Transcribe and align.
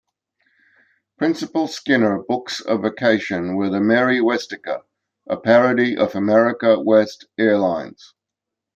Principal 1.19 1.67
Skinner 1.67 2.23
books 2.27 2.59
a 2.65 2.75
vacation 2.75 3.55
with 3.55 3.71
AmeriWestica, 3.73 4.81
a 5.29 5.37
parody 5.37 5.95
of 5.95 6.15
America 6.15 6.79
West 6.79 7.27
Airlines. 7.37 8.15